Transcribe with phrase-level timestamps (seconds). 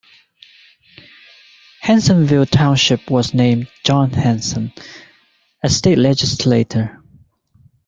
[1.83, 4.73] Hansonville Township was named John Hanson,
[5.61, 7.03] a state legislator.